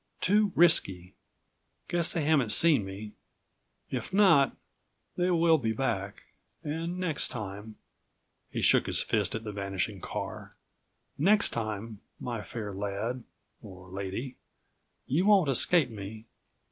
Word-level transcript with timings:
Too 0.19 0.51
risky. 0.55 1.13
Guess 1.87 2.11
they 2.13 2.23
haven't 2.23 2.51
seen 2.51 2.83
me. 2.83 3.11
If 3.91 4.11
not, 4.11 4.57
they 5.15 5.29
will 5.29 5.59
be 5.59 5.73
back. 5.73 6.23
And 6.63 6.97
next 6.97 7.27
time," 7.27 7.75
he 8.49 8.63
shook 8.63 8.87
his 8.87 9.03
fist 9.03 9.35
at 9.35 9.43
the 9.43 9.51
vanishing 9.51 10.01
car, 10.01 10.55
"next 11.19 11.51
time 11.51 11.99
my 12.19 12.41
fair 12.41 12.73
lad 12.73 13.23
or 13.61 13.89
lady, 13.91 14.37
you 15.05 15.27
won't 15.27 15.49
escape 15.49 15.91
me." 15.91 16.25